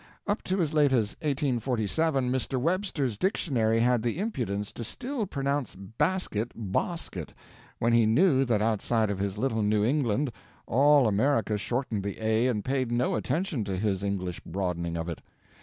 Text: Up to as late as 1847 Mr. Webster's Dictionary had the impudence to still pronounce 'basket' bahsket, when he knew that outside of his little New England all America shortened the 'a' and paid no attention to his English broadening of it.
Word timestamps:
Up 0.25 0.41
to 0.45 0.59
as 0.59 0.73
late 0.73 0.91
as 0.93 1.15
1847 1.21 2.31
Mr. 2.31 2.59
Webster's 2.59 3.19
Dictionary 3.19 3.79
had 3.81 4.01
the 4.01 4.17
impudence 4.17 4.71
to 4.73 4.83
still 4.83 5.27
pronounce 5.27 5.75
'basket' 5.75 6.53
bahsket, 6.57 7.35
when 7.77 7.93
he 7.93 8.07
knew 8.07 8.43
that 8.43 8.63
outside 8.63 9.11
of 9.11 9.19
his 9.19 9.37
little 9.37 9.61
New 9.61 9.85
England 9.85 10.31
all 10.65 11.07
America 11.07 11.55
shortened 11.55 12.01
the 12.03 12.19
'a' 12.19 12.47
and 12.47 12.65
paid 12.65 12.91
no 12.91 13.13
attention 13.13 13.63
to 13.65 13.77
his 13.77 14.01
English 14.01 14.39
broadening 14.39 14.97
of 14.97 15.07
it. 15.07 15.21